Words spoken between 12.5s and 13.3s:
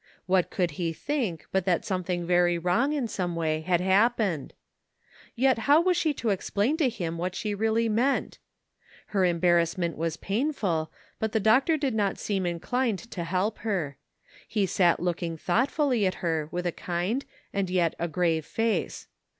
clined to